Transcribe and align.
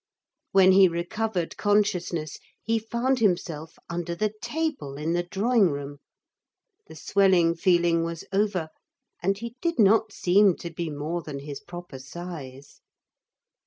When 0.51 0.71
he 0.71 0.87
recovered 0.87 1.57
consciousness 1.57 2.39
he 2.63 2.79
found 2.79 3.19
himself 3.19 3.75
under 3.87 4.15
the 4.15 4.33
table 4.41 4.97
in 4.97 5.13
the 5.13 5.21
drawing 5.21 5.69
room. 5.69 5.99
The 6.87 6.95
swelling 6.95 7.53
feeling 7.53 8.03
was 8.03 8.23
over, 8.33 8.69
and 9.21 9.37
he 9.37 9.57
did 9.61 9.77
not 9.77 10.11
seem 10.11 10.55
to 10.55 10.71
be 10.71 10.89
more 10.89 11.21
than 11.21 11.37
his 11.41 11.59
proper 11.59 11.99
size. 11.99 12.81